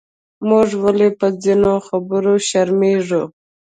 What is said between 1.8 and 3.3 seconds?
خبرو شرمېږو؟